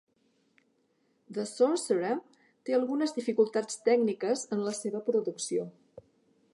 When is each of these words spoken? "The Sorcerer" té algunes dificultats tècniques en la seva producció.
"The 1.37 1.43
Sorcerer" 1.49 2.15
té 2.69 2.77
algunes 2.79 3.15
dificultats 3.19 3.79
tècniques 3.91 4.45
en 4.57 4.67
la 4.71 4.75
seva 4.83 5.05
producció. 5.13 5.71